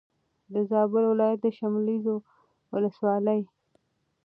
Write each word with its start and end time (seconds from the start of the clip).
د 0.53 0.55
زابل 0.69 1.03
ولایت 1.11 1.39
د 1.41 1.47
شملزو 1.57 2.15
ولسوالي 2.71 3.39